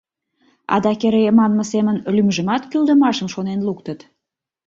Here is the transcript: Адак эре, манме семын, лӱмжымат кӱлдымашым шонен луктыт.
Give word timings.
Адак 0.75 1.01
эре, 1.07 1.21
манме 1.37 1.63
семын, 1.71 1.97
лӱмжымат 2.15 2.63
кӱлдымашым 2.71 3.27
шонен 3.33 3.59
луктыт. 3.67 3.99